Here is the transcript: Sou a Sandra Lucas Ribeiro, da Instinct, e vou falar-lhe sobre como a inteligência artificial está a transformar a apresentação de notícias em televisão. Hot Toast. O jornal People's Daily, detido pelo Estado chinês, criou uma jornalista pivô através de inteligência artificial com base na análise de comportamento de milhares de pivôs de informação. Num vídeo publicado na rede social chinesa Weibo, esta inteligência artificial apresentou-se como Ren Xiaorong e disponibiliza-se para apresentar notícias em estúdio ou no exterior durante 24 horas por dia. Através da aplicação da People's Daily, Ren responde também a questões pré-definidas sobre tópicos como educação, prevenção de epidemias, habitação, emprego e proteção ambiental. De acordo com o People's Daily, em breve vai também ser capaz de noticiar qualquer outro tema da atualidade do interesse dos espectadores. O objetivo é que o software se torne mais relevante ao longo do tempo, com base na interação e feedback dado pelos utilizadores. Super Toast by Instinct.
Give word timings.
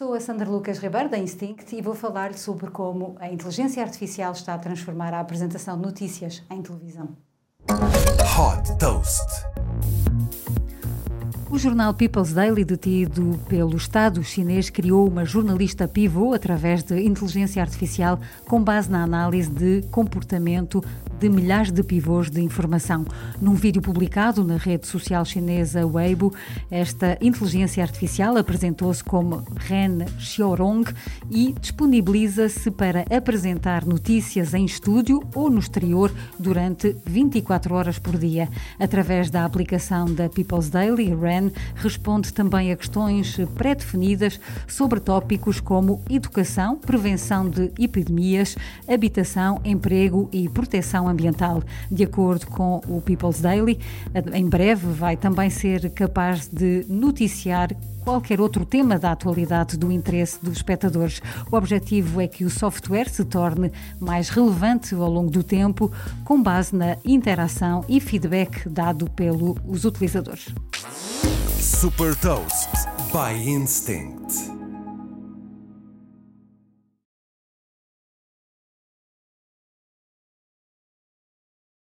Sou 0.00 0.14
a 0.14 0.18
Sandra 0.18 0.48
Lucas 0.48 0.78
Ribeiro, 0.78 1.10
da 1.10 1.18
Instinct, 1.18 1.76
e 1.76 1.82
vou 1.82 1.94
falar-lhe 1.94 2.38
sobre 2.38 2.70
como 2.70 3.16
a 3.20 3.30
inteligência 3.30 3.82
artificial 3.82 4.32
está 4.32 4.54
a 4.54 4.58
transformar 4.58 5.12
a 5.12 5.20
apresentação 5.20 5.76
de 5.76 5.82
notícias 5.82 6.42
em 6.50 6.62
televisão. 6.62 7.10
Hot 7.68 8.78
Toast. 8.78 9.26
O 11.50 11.58
jornal 11.58 11.92
People's 11.92 12.32
Daily, 12.32 12.64
detido 12.64 13.38
pelo 13.46 13.76
Estado 13.76 14.22
chinês, 14.22 14.70
criou 14.70 15.06
uma 15.06 15.26
jornalista 15.26 15.86
pivô 15.86 16.32
através 16.32 16.82
de 16.82 16.98
inteligência 17.02 17.60
artificial 17.60 18.18
com 18.48 18.64
base 18.64 18.90
na 18.90 19.02
análise 19.02 19.50
de 19.50 19.82
comportamento 19.90 20.82
de 21.20 21.28
milhares 21.28 21.70
de 21.70 21.82
pivôs 21.82 22.30
de 22.30 22.40
informação. 22.40 23.04
Num 23.42 23.52
vídeo 23.52 23.82
publicado 23.82 24.42
na 24.42 24.56
rede 24.56 24.86
social 24.86 25.22
chinesa 25.22 25.86
Weibo, 25.86 26.32
esta 26.70 27.18
inteligência 27.20 27.82
artificial 27.82 28.38
apresentou-se 28.38 29.04
como 29.04 29.44
Ren 29.58 30.06
Xiaorong 30.18 30.84
e 31.30 31.54
disponibiliza-se 31.60 32.70
para 32.70 33.04
apresentar 33.14 33.84
notícias 33.84 34.54
em 34.54 34.64
estúdio 34.64 35.22
ou 35.34 35.50
no 35.50 35.58
exterior 35.58 36.10
durante 36.38 36.96
24 37.04 37.74
horas 37.74 37.98
por 37.98 38.16
dia. 38.16 38.48
Através 38.78 39.28
da 39.28 39.44
aplicação 39.44 40.06
da 40.06 40.26
People's 40.26 40.70
Daily, 40.70 41.14
Ren 41.14 41.50
responde 41.74 42.32
também 42.32 42.72
a 42.72 42.76
questões 42.76 43.36
pré-definidas 43.56 44.40
sobre 44.66 45.00
tópicos 45.00 45.60
como 45.60 46.00
educação, 46.08 46.76
prevenção 46.78 47.46
de 47.46 47.70
epidemias, 47.78 48.56
habitação, 48.88 49.60
emprego 49.62 50.26
e 50.32 50.48
proteção 50.48 51.09
ambiental. 51.10 51.62
De 51.90 52.04
acordo 52.04 52.46
com 52.46 52.80
o 52.88 53.00
People's 53.00 53.40
Daily, 53.40 53.78
em 54.32 54.48
breve 54.48 54.86
vai 54.86 55.16
também 55.16 55.50
ser 55.50 55.90
capaz 55.90 56.48
de 56.48 56.84
noticiar 56.88 57.70
qualquer 58.00 58.40
outro 58.40 58.64
tema 58.64 58.98
da 58.98 59.12
atualidade 59.12 59.76
do 59.76 59.92
interesse 59.92 60.42
dos 60.42 60.54
espectadores. 60.54 61.20
O 61.50 61.56
objetivo 61.56 62.20
é 62.20 62.26
que 62.26 62.44
o 62.44 62.50
software 62.50 63.08
se 63.08 63.24
torne 63.24 63.70
mais 63.98 64.28
relevante 64.28 64.94
ao 64.94 65.10
longo 65.10 65.30
do 65.30 65.42
tempo, 65.42 65.92
com 66.24 66.42
base 66.42 66.74
na 66.74 66.96
interação 67.04 67.84
e 67.88 68.00
feedback 68.00 68.68
dado 68.68 69.08
pelos 69.10 69.84
utilizadores. 69.84 70.54
Super 71.58 72.16
Toast 72.16 72.70
by 73.12 73.48
Instinct. 73.48 74.59